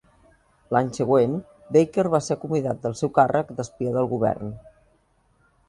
L'any 0.75 0.87
següent, 0.97 1.35
Baker 1.75 2.05
va 2.15 2.21
ser 2.29 2.37
acomiadat 2.37 2.81
del 2.87 2.97
seu 3.03 3.13
càrrec 3.21 3.55
d'espia 3.61 3.95
del 3.99 4.09
govern. 4.15 4.53